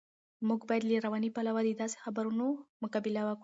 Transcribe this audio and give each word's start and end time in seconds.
موږ 0.47 0.61
باید 0.69 0.83
له 0.89 0.97
رواني 1.05 1.29
پلوه 1.35 1.61
د 1.65 1.69
داسې 1.81 1.97
خبرونو 2.03 2.45
مقابله 2.83 3.21
وکړو. 3.25 3.39